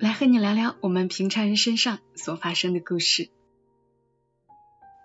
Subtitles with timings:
[0.00, 3.28] 来和你聊聊我们平常人身上所发生的故事。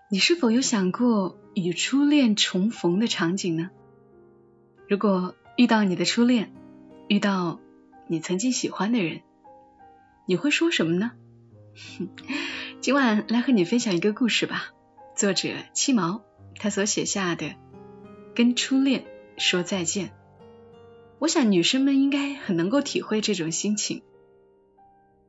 [0.09, 3.71] 你是否有想过与初恋重逢的场景呢？
[4.87, 6.53] 如果遇到你的初恋，
[7.09, 7.59] 遇到
[8.07, 9.19] 你曾经喜欢的人，
[10.27, 11.11] 你会说什么呢？
[12.79, 14.73] 今晚来和你分享一个故事吧，
[15.13, 16.21] 作者七毛，
[16.57, 17.53] 他所写下的。
[18.33, 19.03] 跟初恋
[19.37, 20.13] 说再见，
[21.19, 24.01] 我想女生们应该很能够体会这种心情。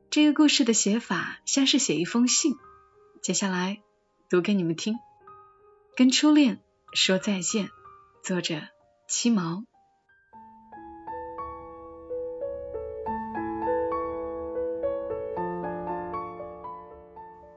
[0.09, 2.55] 这个故事的写法像是写一封信，
[3.21, 3.81] 接下来
[4.29, 4.95] 读给你们听。
[5.95, 6.59] 跟初恋
[6.93, 7.69] 说再见，
[8.23, 8.61] 作者
[9.07, 9.63] 七毛。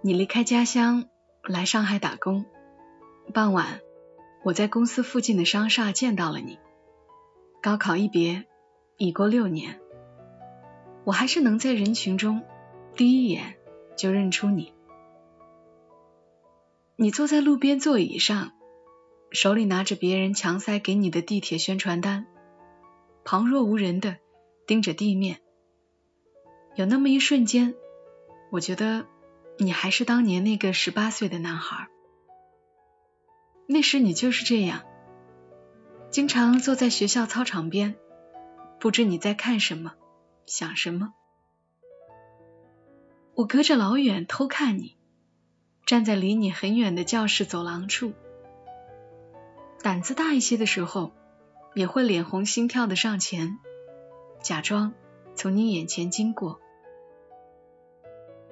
[0.03, 1.09] 你离开家乡
[1.45, 2.45] 来上海打工，
[3.33, 3.81] 傍晚。
[4.43, 6.59] 我在公司附近的商厦见到了你。
[7.63, 8.47] 高考一别，
[8.97, 9.80] 已过六年，
[11.05, 12.43] 我还是能在人群中
[12.95, 13.57] 第一眼
[13.97, 14.73] 就认出你。
[16.97, 18.53] 你坐在路边座椅上，
[19.31, 22.27] 手里拿着别人强塞给你的地铁宣传单，
[23.25, 24.19] 旁若无人的
[24.67, 25.41] 盯着地面。
[26.75, 27.75] 有那么一瞬间，
[28.51, 29.07] 我觉得
[29.59, 31.89] 你还是当年那个十八岁的男孩。
[33.67, 34.83] 那时你就是这样，
[36.11, 37.97] 经常坐在学校操场边，
[38.79, 39.95] 不知你在看什么，
[40.47, 41.15] 想什么。
[43.35, 44.97] 我隔着老远偷看你，
[45.87, 48.13] 站在离你很远的教室走廊处。
[49.83, 51.13] 胆子大一些的时候，
[51.75, 53.59] 也会脸红心跳的上前，
[54.43, 54.93] 假装
[55.35, 56.61] 从你眼前经过。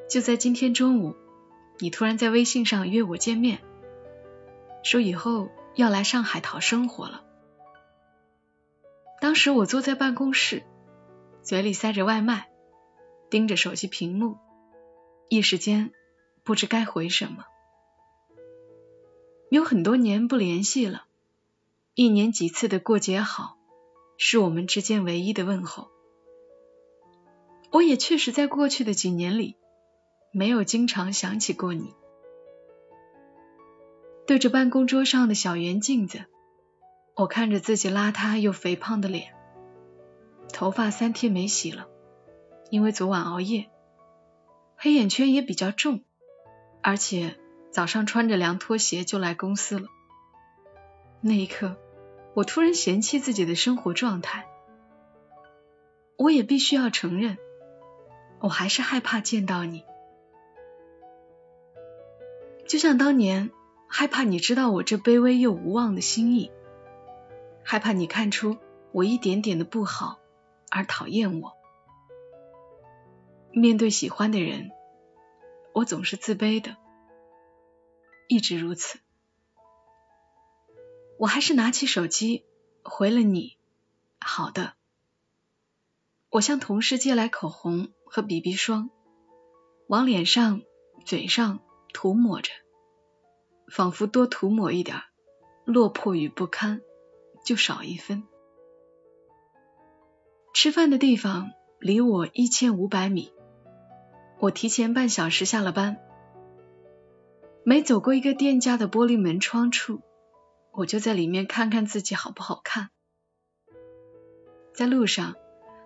[0.09, 1.15] 就在今天中午，
[1.79, 3.59] 你突然在微信上约我见面。
[4.83, 7.25] 说以后要来上海讨生活了。
[9.21, 10.63] 当时我坐在办公室，
[11.49, 12.51] 嘴里塞着外卖，
[13.31, 14.37] 盯着手机屏幕，
[15.31, 15.93] 一时间
[16.45, 17.47] 不知该回什么。
[19.49, 21.07] 有很多年不联系了，
[21.95, 23.57] 一年几次的过节好，
[24.19, 25.89] 是我们之间唯一的问候。
[27.73, 29.57] 我也确实在过去的几年里，
[30.33, 31.95] 没有经常想起过你。
[34.27, 36.27] 对着办公桌上的小圆镜子，
[37.17, 39.33] 我看着自己邋遢又肥胖的脸，
[40.53, 41.89] 头发三天没洗了，
[42.71, 43.71] 因为昨晚熬夜，
[44.77, 46.03] 黑眼圈也比较重，
[46.83, 47.37] 而且
[47.71, 49.89] 早上穿着凉拖鞋就来公司了。
[51.21, 51.77] 那一刻，
[52.35, 54.47] 我突然嫌弃自己的生活状态。
[56.17, 57.39] 我也必须要承认，
[58.41, 59.85] 我还是害怕见到你，
[62.67, 63.51] 就像当年。
[63.91, 66.53] 害怕你知道我这卑微又无望的心意，
[67.65, 68.59] 害怕你看出
[68.93, 70.19] 我一点点的不好
[70.71, 71.53] 而讨厌我。
[73.53, 74.71] 面对喜欢的人，
[75.73, 76.77] 我总是自卑的，
[78.29, 78.99] 一直如此。
[81.19, 82.45] 我还是拿起手机
[82.83, 83.59] 回了你，
[84.21, 84.75] 好的。
[86.31, 88.91] 我向同事借来口红和 BB 霜，
[89.89, 90.63] 往脸上、
[91.05, 91.61] 嘴上
[91.93, 92.51] 涂抹着。
[93.73, 95.03] 仿佛多涂抹一点，
[95.65, 96.81] 落魄与不堪
[97.45, 98.23] 就少一分。
[100.61, 103.31] 吃饭的地方离我一千五百米，
[104.41, 105.99] 我提前半小时下了班。
[107.63, 110.01] 每走过一个店家的玻璃门窗处，
[110.73, 112.91] 我就在里面看看自己好不好看。
[114.75, 115.37] 在路上，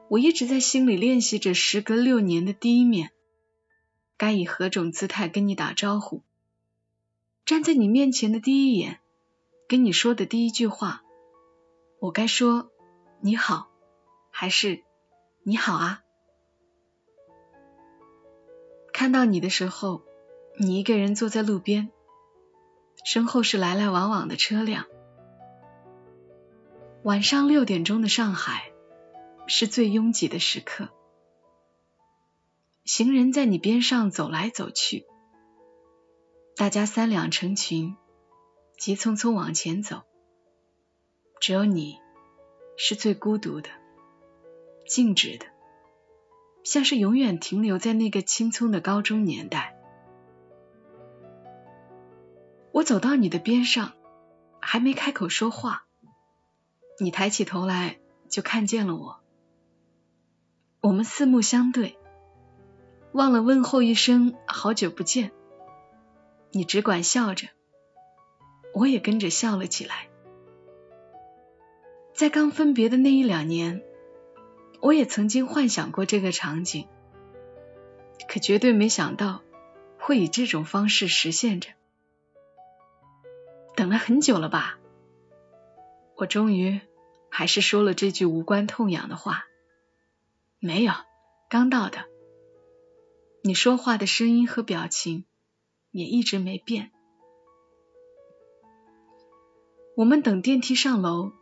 [0.09, 3.11] 我一直在心里练习着时隔六年的第一面，
[4.17, 6.23] 该以何种姿态跟你打招呼。
[7.45, 9.01] 站在你面前的第一眼，
[9.69, 11.03] 跟你说的第一句话，
[12.01, 12.71] 我该说
[13.21, 13.69] 你好，
[14.43, 14.83] 还是
[15.45, 16.03] 你好啊？
[18.93, 20.03] 看到你的时候，
[20.59, 21.93] 你一个人坐在路边，
[23.05, 24.87] 身后是来来往往的车辆。
[27.05, 28.73] 晚上六点钟的上海
[29.47, 30.89] 是最拥挤的时刻，
[32.85, 35.07] 行人在你边上走来走去。
[36.57, 37.97] 大家三两成群，
[38.77, 40.03] 急匆匆往前走，
[41.39, 42.01] 只有你
[42.77, 43.71] 是最孤独的、
[44.93, 45.47] 静止的，
[46.65, 49.75] 像是永远停留在那个青葱的高中年代。
[52.73, 53.95] 我走到你的边上，
[54.61, 55.87] 还没开口说话，
[57.01, 59.21] 你抬起头来就看见了我。
[60.83, 61.97] 我们四目相对，
[63.13, 65.33] 忘了问候一声“好久不见”，
[66.53, 67.49] 你只管笑着，
[68.75, 70.11] 我也跟着笑了起来。
[72.13, 73.83] 在刚分别的那一两年，
[74.83, 76.89] 我也曾经幻想过这个场景，
[78.29, 79.41] 可绝对没想到
[79.97, 81.71] 会以这种方式实现着。
[83.77, 84.81] 等了很久了吧？
[86.17, 86.81] 我终于
[87.31, 89.45] 还是说了这句无关痛痒的话。
[90.59, 90.93] 没有，
[91.49, 92.05] 刚到的。
[93.45, 95.27] 你说话的声音和表情
[95.93, 96.91] 也一直没变。
[99.97, 101.33] 我们等电梯上楼，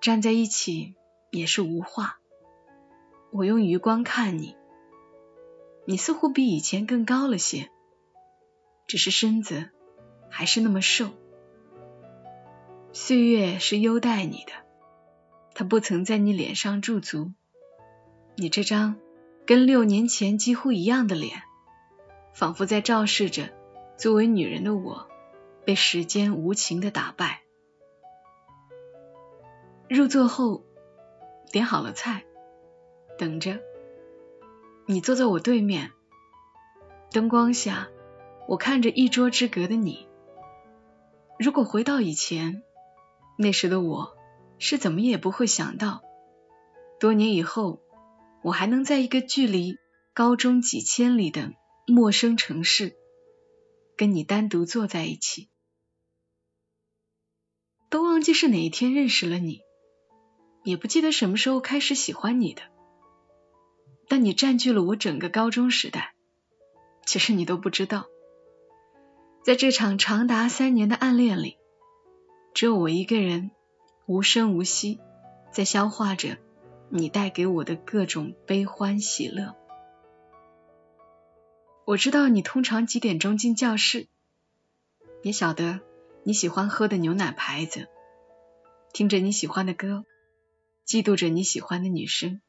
[0.00, 0.94] 站在一起
[1.30, 2.20] 也是无话。
[3.36, 4.56] 我用余光看你，
[5.86, 7.68] 你似乎比以前更高了些，
[8.86, 9.70] 只是身子
[10.30, 11.10] 还是那么瘦。
[12.92, 14.52] 岁月是优待你的，
[15.52, 17.32] 它不曾在你脸上驻足。
[18.36, 18.94] 你这张
[19.44, 21.42] 跟六年前几乎一样的脸，
[22.34, 23.48] 仿佛在昭示着
[23.98, 25.08] 作为女人的我
[25.64, 27.42] 被时间无情的打败。
[29.88, 30.62] 入座后，
[31.50, 32.24] 点好了菜，
[33.18, 33.60] 等着。
[34.86, 35.92] 你坐在我对面，
[37.10, 37.88] 灯光下，
[38.48, 40.06] 我看着一桌之隔的你。
[41.38, 42.62] 如果回到以前。
[43.36, 44.16] 那时的我
[44.60, 46.04] 是怎么也不会想到，
[47.00, 47.80] 多年以后，
[48.44, 49.76] 我还能在一个距离
[50.12, 51.50] 高中几千里的
[51.88, 52.94] 陌生城市，
[53.96, 55.48] 跟你单独坐在一起。
[57.90, 59.62] 都忘记是哪一天认识了你，
[60.62, 62.62] 也不记得什么时候开始喜欢你的，
[64.08, 66.14] 但你占据了我整个高中时代。
[67.06, 68.06] 其实你都不知道，
[69.42, 71.58] 在这场长达三年的暗恋里。
[72.54, 73.50] 只有我一个人，
[74.06, 75.00] 无声无息，
[75.52, 76.38] 在消化着
[76.88, 79.56] 你带给我的各种悲欢喜乐。
[81.84, 84.06] 我知道你通常几点钟进教室，
[85.22, 85.80] 也晓得
[86.22, 87.88] 你喜欢喝的牛奶牌子，
[88.92, 90.04] 听着你喜欢的歌，
[90.86, 92.40] 嫉妒着你喜欢的女生，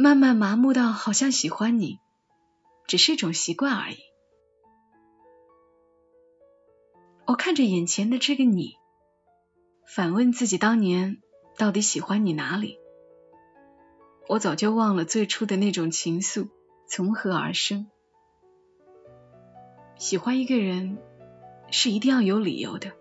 [0.00, 1.98] 慢慢麻木到好像喜欢你
[2.86, 3.96] 只是一种习惯而已。
[7.26, 8.76] 我看着眼前的这个你，
[9.92, 11.20] 反问自己当年
[11.56, 12.78] 到底喜欢你哪里？
[14.28, 16.48] 我早就忘了最初的那种情愫
[16.88, 17.90] 从何而生。
[19.96, 20.98] 喜欢一个人
[21.72, 22.92] 是一定要有理由的，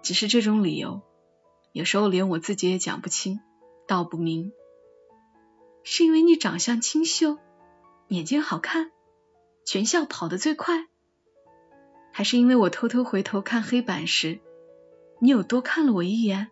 [0.00, 1.02] 只是这种理由
[1.72, 3.40] 有时候连我自己也讲不清
[3.86, 4.50] 道不明。
[5.86, 7.36] 是因为你长相清秀，
[8.08, 8.90] 眼睛好看，
[9.66, 10.86] 全校跑得最快。
[12.10, 14.40] 还是因为我偷偷回头看黑板时，
[15.20, 16.48] 你有多看了我一眼，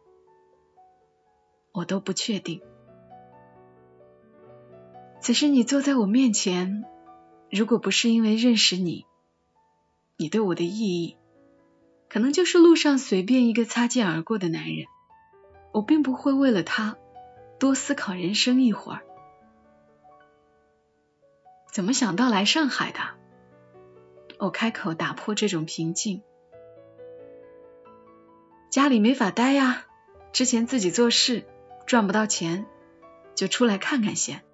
[1.73, 2.61] 我都不确定。
[5.23, 6.85] 此时你坐在我面前，
[7.50, 9.06] 如果不是因为认识你，
[10.19, 11.17] 你对我的意义，
[12.11, 14.85] 可能就是路上随便一个擦肩而过的男人。
[15.73, 16.99] 我并不会为了他
[17.58, 19.02] 多思考人生一会儿。
[21.72, 23.00] 怎么想到来上海的？
[24.38, 26.23] 我开口打破这种平静。
[28.70, 29.87] 家里没法待呀，
[30.32, 31.47] 之前自己做事
[31.87, 32.66] 赚不到钱，
[33.35, 34.44] 就出来看看先。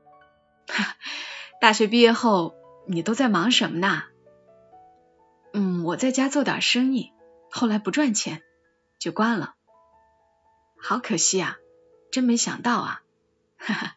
[1.61, 2.55] 大学毕业后
[2.87, 4.05] 你都在忙什么呢？
[5.53, 7.13] 嗯，我在家做点生意，
[7.51, 8.45] 后来不赚钱
[9.01, 9.57] 就关了。
[10.81, 11.57] 好可惜啊，
[12.13, 13.03] 真没想到啊！
[13.57, 13.97] 哈哈，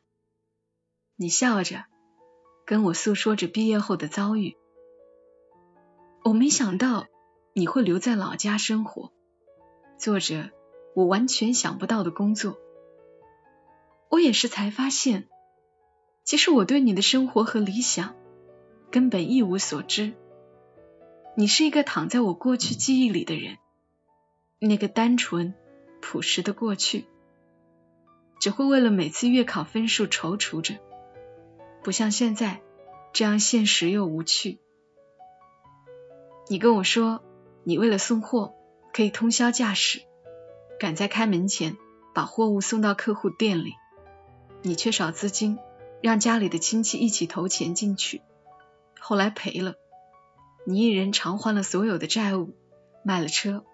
[1.16, 1.86] 你笑着
[2.72, 4.56] 跟我诉说着毕业后的遭遇。
[6.24, 7.06] 我没想到
[7.52, 9.12] 你会留在老家生活，
[9.98, 10.52] 做着
[10.96, 12.58] 我完全想不到的工作。
[14.10, 15.28] 我也是才发现，
[16.24, 18.16] 其实我对你的生活和理想
[18.90, 20.14] 根本一无所知。
[21.36, 23.58] 你是一个躺在我过去记忆里的人，
[24.60, 25.54] 那个单纯
[26.00, 27.04] 朴实的过去，
[28.40, 30.76] 只会为了每次月考分数踌躇着，
[31.84, 32.62] 不像现在
[33.14, 34.60] 这样现实又无趣。
[36.48, 37.24] 你跟我说，
[37.64, 38.54] 你为了送货
[38.94, 40.02] 可以通宵驾驶，
[40.80, 41.78] 赶在开门前
[42.14, 43.74] 把货物送到客户店里。
[44.62, 45.58] 你缺少资金，
[46.02, 48.22] 让家里的亲戚一起投钱进去，
[49.00, 49.74] 后来赔了，
[50.68, 52.54] 你一人偿还了所有的债务，
[53.04, 53.66] 卖了车，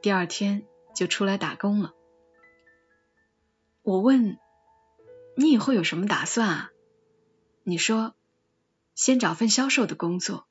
[0.00, 0.64] 第二天
[0.96, 1.92] 就出来打工了。
[3.82, 4.36] 我问
[5.36, 6.71] 你以后有什么打算啊？
[7.64, 8.14] 你说
[8.94, 10.46] 先找份销售的工作，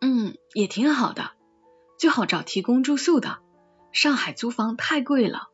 [0.00, 1.32] 嗯，也挺好的，
[1.98, 3.40] 最好找提供住宿的，
[3.92, 5.50] 上海租房太贵了。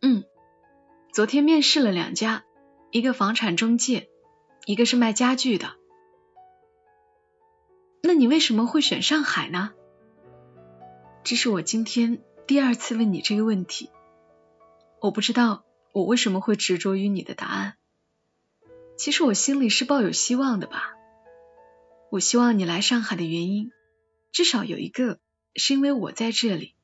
[0.00, 0.24] 嗯，
[1.12, 2.44] 昨天面试了两家，
[2.90, 4.10] 一个房产中介，
[4.66, 5.76] 一个是卖家具的。
[8.02, 9.72] 那你为什么会选上海呢？
[11.22, 13.90] 这是我今天第二次问你这个问题，
[15.00, 17.76] 我不知道我为什么会执着于你的答案。
[18.96, 20.94] 其实我心里是抱有希望的吧。
[22.10, 23.70] 我希望你来上海的原因，
[24.32, 25.18] 至少有一个
[25.54, 26.74] 是因为我在这里。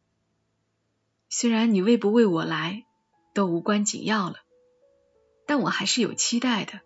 [1.28, 2.84] 虽然你为不为我来
[3.32, 4.36] 都无关紧要了，
[5.46, 6.80] 但我还是有期待的，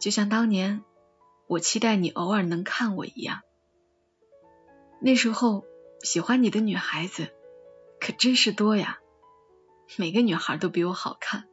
[0.00, 0.84] 就像当年。
[1.46, 3.40] 我期待你偶尔能看我一样。
[5.00, 5.64] 那时候
[6.02, 7.30] 喜欢你的女孩子
[7.98, 8.98] 可真是多呀，
[9.96, 11.47] 每个女孩都比我好看。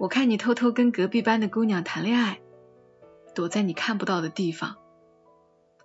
[0.00, 2.40] 我看你偷偷跟隔壁班的姑娘谈恋爱，
[3.34, 4.78] 躲在你看不到的地方，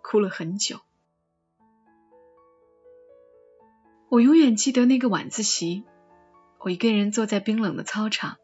[0.01, 0.79] 哭了很久。
[4.07, 5.83] 我永远记得那个晚自习，
[6.59, 8.37] 我一个人坐在冰冷的操场，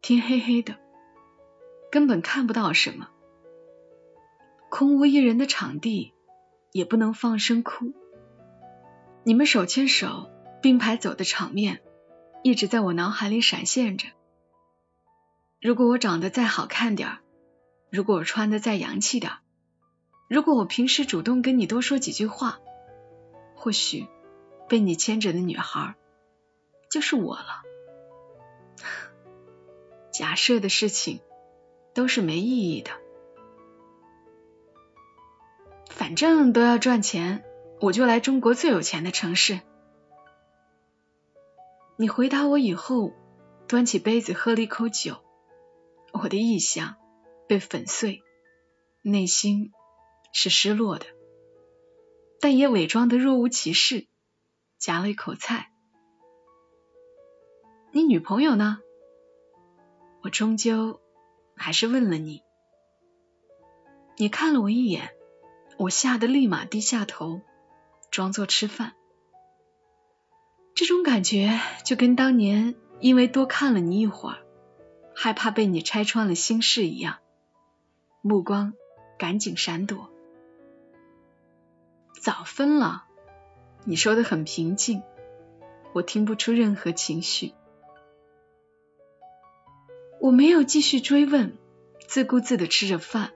[0.00, 0.76] 天黑黑的，
[1.92, 3.10] 根本看不到什么。
[4.70, 6.14] 空无一人的场地，
[6.72, 7.92] 也不能放声哭。
[9.24, 10.30] 你们手牵手
[10.62, 11.82] 并排走的场面，
[12.42, 14.08] 一直在我脑海里闪现着。
[15.64, 17.18] 如果我长得再好看点儿，
[17.88, 19.38] 如果我穿的再洋气点儿，
[20.28, 22.58] 如果我平时主动跟你多说几句话，
[23.56, 24.06] 或许
[24.68, 25.94] 被你牵着的女孩
[26.90, 27.62] 就是我了。
[30.12, 31.22] 假设的事情
[31.94, 32.90] 都是没意义的。
[35.88, 37.42] 反正都要赚钱，
[37.80, 39.60] 我就来中国最有钱的城市。
[41.96, 43.14] 你回答我以后，
[43.66, 45.23] 端起杯子喝了一口酒，
[46.14, 46.96] 我的臆想
[47.48, 48.22] 被粉碎，
[49.02, 49.72] 内心
[50.32, 51.04] 是失落的，
[52.40, 54.06] 但也伪装的若无其事，
[54.78, 55.70] 夹了一口菜。
[57.92, 58.78] 你女朋友呢？
[60.22, 61.00] 我终究
[61.54, 62.42] 还是问了你。
[64.16, 65.10] 你看了我一眼。
[65.76, 67.40] 我吓得立马低下头，
[68.12, 68.94] 装作吃饭。
[70.76, 74.43] 这种感觉就跟当年因为多看了你一会儿，
[75.14, 77.18] 害怕被你拆穿了心事一样，
[78.20, 78.74] 目光
[79.18, 80.10] 赶紧闪躲。
[82.20, 83.04] 早分了，
[83.84, 85.02] 你说的很平静，
[85.92, 87.52] 我听不出任何情绪。
[90.20, 91.56] 我没有继续追问，
[92.06, 93.32] 自顾自的吃着饭。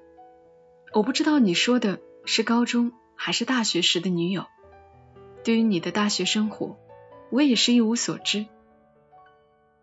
[0.93, 2.01] 我不知道你说的。
[2.31, 4.45] 是高中还是大学时的女友？
[5.45, 6.79] 对于你的大学生活，
[7.31, 8.45] 我也是一无所知。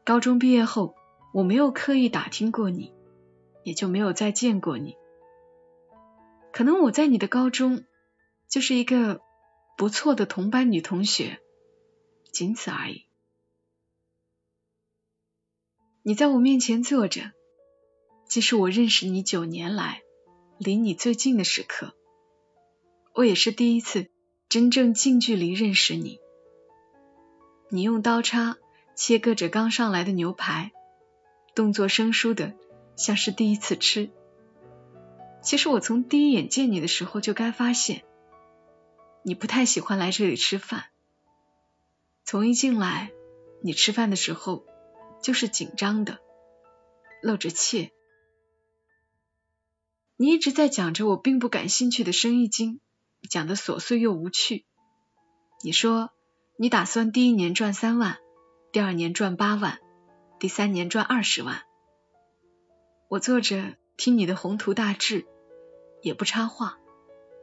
[0.04, 0.94] 高中毕业后，
[1.36, 2.94] 我没有刻意打听过你，
[3.66, 4.96] 也就没有再见过你。
[6.54, 7.84] 可能我在你的高中
[8.48, 9.20] 就是一个
[9.76, 11.42] 不错的同班女同学，
[12.32, 13.06] 仅此而已。
[16.04, 17.34] 你在我面前坐着，
[18.30, 20.04] 既是我认识你九年来
[20.58, 21.94] 离你最近的时刻。
[23.14, 24.10] 我也是第一次
[24.48, 26.18] 真正近距离认识你。
[27.70, 28.58] 你用刀叉
[28.96, 30.72] 切割着刚上来的牛排，
[31.56, 32.54] 动作生疏的
[32.96, 34.12] 像是第一次吃。
[35.42, 38.04] 其实我从第一眼见你的时候就该发现，
[39.24, 40.86] 你不太喜欢来这里吃饭。
[42.24, 43.12] 从一进来，
[43.64, 44.66] 你吃饭的时候
[45.22, 46.20] 就是紧张的，
[47.22, 47.92] 露着怯。
[50.18, 52.80] 你一直在讲着我并不感兴趣的生意经。
[53.30, 54.66] 讲的琐碎又无趣。
[55.64, 56.12] 你说
[56.58, 58.18] 你打算第一年赚三万，
[58.72, 59.80] 第二年赚八万，
[60.38, 61.64] 第三年赚二十万。
[63.08, 65.26] 我坐着听你的宏图大志，
[66.02, 66.78] 也不插话，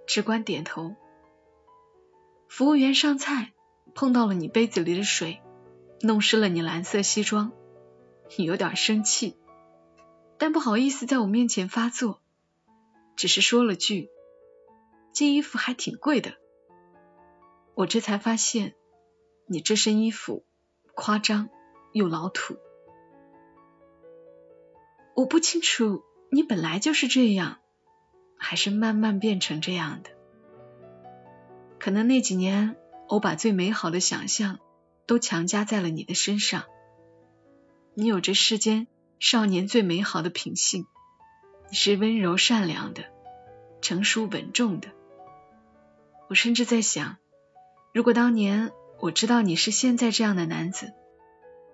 [0.06, 0.94] 只管点头。
[2.48, 3.52] 服务员上菜，
[3.94, 5.40] 碰到了你杯子里的水，
[6.02, 7.52] 弄湿了你蓝色西装，
[8.36, 9.38] 你有点生气，
[10.36, 12.20] 但不好意思在我面前发作，
[13.16, 14.10] 只是说了句。
[15.14, 16.34] 这衣服还挺贵的，
[17.74, 18.74] 我这才发现
[19.46, 20.44] 你这身衣服
[20.94, 21.48] 夸张
[21.92, 22.56] 又老土。
[25.14, 27.58] 我不清楚你本来就是这样，
[28.38, 30.10] 还是慢慢变成这样的。
[31.78, 32.76] 可能那几年
[33.08, 34.58] 我把最美好的想象
[35.06, 36.64] 都强加在了你的身上。
[37.94, 38.86] 你有着世间
[39.20, 40.86] 少年最美好的品性，
[41.68, 43.04] 你是温柔善良的，
[43.82, 44.88] 成熟稳重的。
[46.30, 47.18] 我甚至在想，
[47.92, 50.94] 如果当年我知道你是现在这样的男子，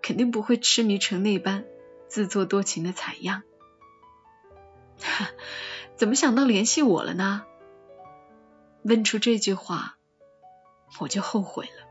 [0.03, 1.65] 肯定不会痴迷成那般，
[2.09, 3.43] 自作多情的采样。
[5.97, 7.45] 怎么想到联系我了呢？
[8.83, 9.99] 问出这句话，
[11.01, 11.89] 我就后悔了。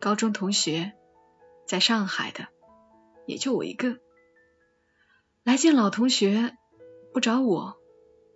[0.00, 0.92] 高中同学，
[1.66, 2.48] 在上海的，
[3.26, 3.98] 也就我一个。
[5.42, 6.56] 来见老同学，
[7.12, 7.78] 不找我，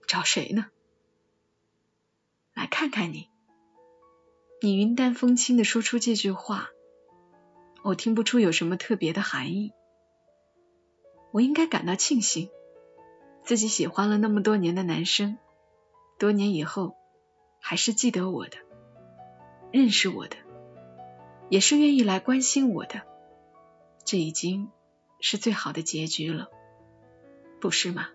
[0.07, 0.67] 找谁呢？
[2.55, 3.31] 来看看你，
[4.61, 6.69] 你云淡风轻的说出这句话，
[7.83, 9.73] 我听不出有什么特别的含义。
[11.31, 12.51] 我应该感到庆幸，
[13.45, 15.39] 自己喜欢了那么多年的男生，
[16.19, 16.97] 多年以后
[17.61, 18.57] 还是记得我的，
[19.71, 20.37] 认识我的，
[21.49, 23.03] 也是愿意来关心我的，
[24.05, 24.71] 这已经
[25.21, 26.49] 是最好的结局了。
[27.61, 28.09] 不是吗？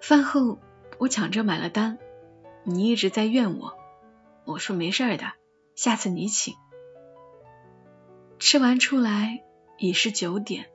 [0.00, 0.58] 饭后
[0.98, 1.98] 我抢着买了单，
[2.62, 3.76] 你一直在怨我，
[4.44, 5.32] 我说没事的，
[5.74, 6.54] 下次你请。
[8.38, 9.42] 吃完出来
[9.78, 10.70] 已是九点，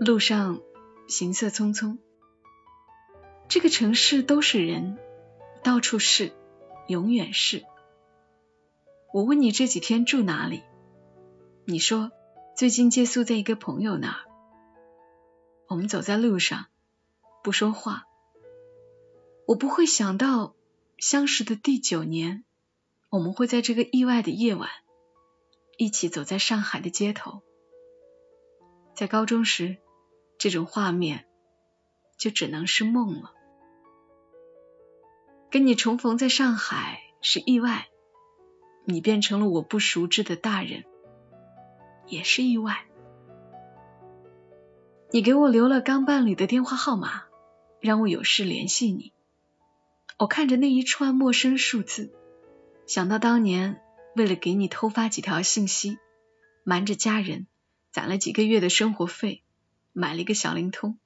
[0.00, 0.62] 路上
[1.08, 1.98] 行色匆匆，
[3.48, 4.98] 这个城市都是人，
[5.62, 6.32] 到处是，
[6.86, 7.64] 永远是。
[9.12, 10.62] 我问你这几天住哪里，
[11.66, 12.10] 你说
[12.56, 14.20] 最近借宿在一个朋友那儿。
[15.66, 16.66] 我们走在路上，
[17.44, 18.04] 不说话。
[19.46, 20.54] 我不会想到，
[20.96, 22.44] 相识的第九年，
[23.10, 24.70] 我们会在这个意外的夜晚，
[25.76, 27.42] 一起走在上海的街头。
[28.98, 29.76] 在高中时，
[30.40, 31.24] 这种画面
[32.18, 33.32] 就只能是梦了。
[35.52, 37.86] 跟你重逢在上海是意外，
[38.84, 40.82] 你变成了我不熟知的大人，
[42.08, 42.86] 也是意外。
[45.12, 47.22] 你给我留了刚办理的电话号码，
[47.78, 49.12] 让我有事联系你。
[50.18, 52.12] 我看着那一串陌生数字，
[52.88, 53.80] 想到当年
[54.16, 55.98] 为了给你偷发几条信息，
[56.64, 57.46] 瞒着家人
[57.98, 59.42] 攒了几个月的生活费，
[59.92, 61.00] 买了一个小灵通。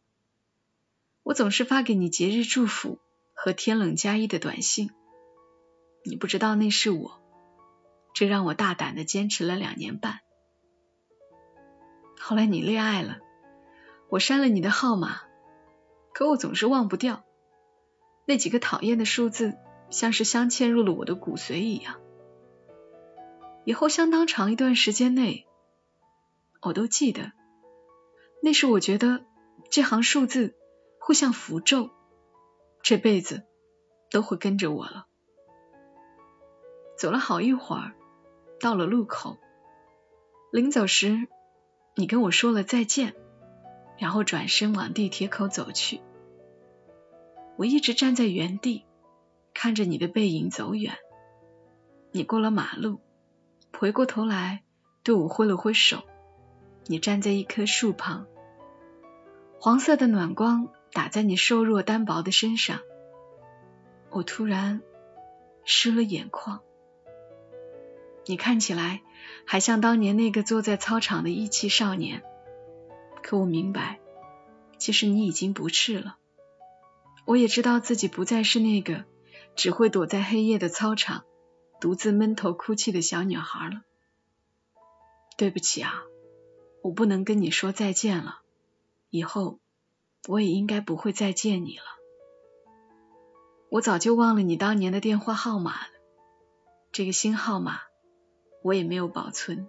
[1.23, 2.99] 我总是发给你节日祝福
[3.33, 4.91] 和天冷加衣的短信，
[6.05, 7.19] 你不知道那是我，
[8.13, 10.21] 这让我大胆的坚持了两年半。
[12.21, 13.21] 后来你恋爱了。
[14.11, 15.23] 我删了你的号码，
[16.13, 17.25] 可我总是忘不掉
[18.27, 19.57] 那几个讨厌的数字，
[19.89, 22.03] 像是镶嵌入了我的骨髓一样。
[23.65, 25.47] 以后相当长一段时间内，
[26.63, 27.33] 我都记得，
[28.41, 29.25] 那时我觉得
[29.71, 30.55] 这行数字
[31.01, 31.91] 会像符咒，
[32.83, 33.43] 这辈子
[34.11, 35.07] 都会跟着我了。
[36.97, 37.95] 走了好一会儿，
[38.61, 39.39] 到了路口，
[40.53, 41.27] 临走时，
[41.97, 43.15] 你跟我说了再见。
[43.99, 46.01] 然后转身往地铁口走去，
[47.57, 48.85] 我一直站在原地，
[49.55, 50.97] 看着你的背影走远。
[52.11, 53.01] 你过了马路，
[53.79, 54.65] 回过头来
[55.05, 56.03] 对我挥了挥手。
[56.87, 58.27] 你站在一棵树旁，
[59.59, 62.81] 黄色的暖光打在你瘦弱单薄的身上，
[64.11, 64.83] 我突然
[65.65, 66.61] 湿了眼眶。
[68.27, 69.03] 你看起来
[69.47, 72.23] 还像当年那个坐在操场的义气少年。
[73.23, 74.01] 可我明白，
[74.79, 76.17] 其实你已经不是了。
[77.25, 79.05] 我也知道自己不再是那个
[79.55, 81.25] 只会躲在黑夜的操场，
[81.81, 83.83] 独自闷头哭泣的小女孩了。
[85.37, 86.03] 对不起啊，
[86.83, 88.41] 我不能跟你说再见了。
[89.11, 89.59] 以后
[90.29, 91.85] 我也应该不会再见你了。
[93.71, 95.75] 我早就忘了你当年的电话号码，
[96.91, 97.79] 这个新号码
[98.63, 99.69] 我也没有保存。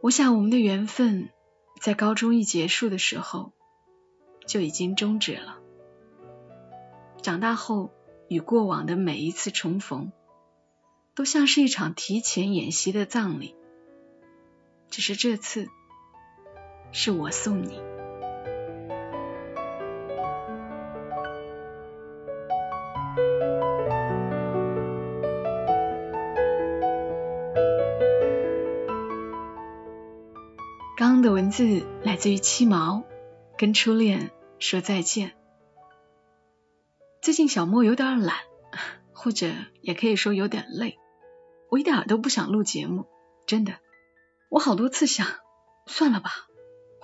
[0.00, 1.30] 我想我们的缘分。
[1.80, 3.52] 在高中一结束的时候，
[4.48, 5.60] 就已经终止了。
[7.22, 7.92] 长大后
[8.28, 10.10] 与过往的每一次重逢，
[11.14, 13.54] 都像是一场提前演习的葬礼，
[14.90, 15.68] 只是这次
[16.92, 17.80] 是我送你。
[30.96, 33.04] 刚刚的文字来自于七毛，
[33.56, 35.32] 跟初恋说再见。
[37.20, 38.36] 最近小莫有点懒，
[39.12, 40.98] 或者也可以说有点累，
[41.68, 43.06] 我一点都不想录节目，
[43.46, 43.74] 真的。
[44.48, 45.26] 我好多次想，
[45.86, 46.30] 算了吧，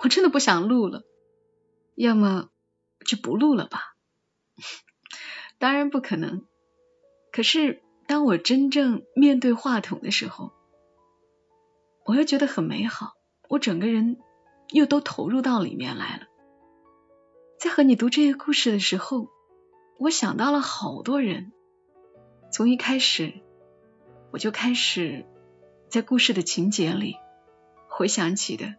[0.03, 1.03] 我真的不想录了，
[1.95, 2.49] 要么
[3.05, 3.95] 就不录了吧。
[5.59, 6.45] 当然不可能，
[7.31, 10.51] 可是当我真正面对话筒的时候，
[12.05, 13.13] 我又觉得很美好。
[13.47, 14.17] 我整个人
[14.69, 16.25] 又都投入到里面来了。
[17.59, 19.29] 在和你读这个故事的时候，
[19.99, 21.51] 我想到了好多人。
[22.51, 23.33] 从一开始，
[24.31, 25.25] 我就开始
[25.89, 27.17] 在故事的情节里
[27.97, 28.75] 回想起的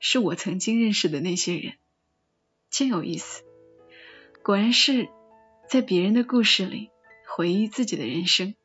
[0.00, 1.74] 是我曾经认识的那些人，
[2.68, 3.44] 真有意思。
[4.42, 5.08] 果然是
[5.68, 6.90] 在别人的故事里
[7.28, 8.56] 回忆自己的人生。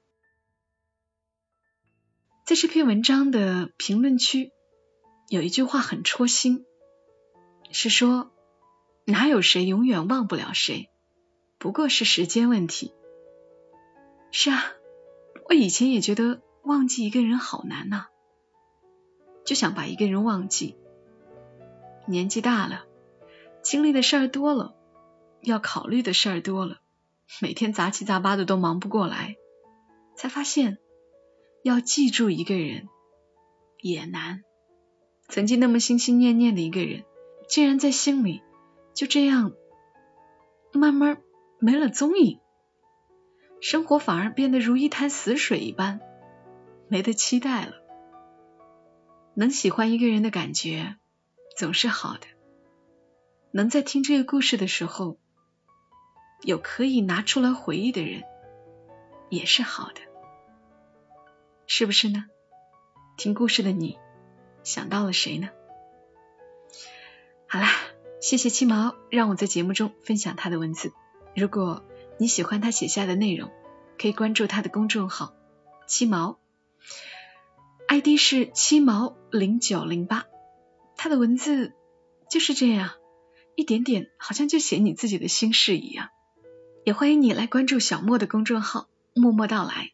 [2.48, 4.52] 在这篇文章的评论区
[5.30, 6.66] 有一句话很戳心，
[7.70, 8.32] 是说
[9.06, 10.90] 哪有谁永远忘不了谁，
[11.60, 12.92] 不过是时间问题。
[14.32, 14.66] 是啊，
[15.48, 18.08] 我以前也觉得忘记一个人好难呐，
[19.46, 20.76] 就想把一个人忘记。
[22.08, 22.86] 年纪大了，
[23.62, 24.76] 经历的事儿多了。
[25.42, 26.80] 要考虑的事儿多了，
[27.40, 29.36] 每天杂七杂八的都忙不过来，
[30.16, 30.80] 才发现
[31.64, 32.90] 要记住一个人
[33.80, 34.44] 也难。
[35.28, 37.04] 曾经那么心心念念的一个人，
[37.48, 38.42] 竟然在心里
[38.96, 39.54] 就这样
[40.72, 41.22] 慢慢
[41.60, 42.40] 没了踪影，
[43.62, 46.00] 生活反而变得如一潭死水一般，
[46.88, 47.85] 没得期待了。
[49.36, 50.96] 能喜欢一个人的感觉
[51.58, 52.28] 总是好的，
[53.52, 55.18] 能在听这个故事的时候。
[56.42, 58.24] 有可以拿出来回忆的人，
[59.30, 60.02] 也是好的，
[61.66, 62.26] 是不是呢？
[63.18, 63.98] 听故事的你
[64.64, 65.50] 想到了谁呢？
[67.48, 67.68] 好啦，
[68.22, 70.94] 谢谢七毛，让我在节目中分享他的文字。
[71.36, 71.84] 如果
[72.20, 73.50] 你喜欢他写下的内容，
[73.98, 75.34] 可以关注他的公众号
[75.88, 76.38] “七毛
[77.88, 80.26] ”，ID 是七毛零九零八。
[80.98, 81.74] 他的文字
[82.30, 82.92] 就是这样，
[83.56, 86.10] 一点点，好像就写你自己的心事一样。
[86.86, 89.92] 也欢迎你来关注小莫的公众号“默默到来”，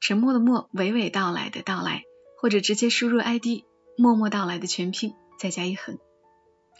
[0.00, 2.04] 沉默的默，娓娓道来的到来，
[2.40, 3.64] 或者直接输入 ID“
[3.96, 5.98] 默默到来”的全拼，再加一横。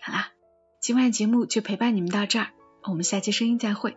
[0.00, 0.32] 好啦，
[0.80, 2.52] 今晚节目就陪伴你们到这儿，
[2.84, 3.96] 我们下期声音再会。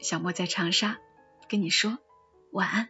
[0.00, 0.98] 小莫在长沙
[1.48, 1.98] 跟你说
[2.52, 2.88] 晚安。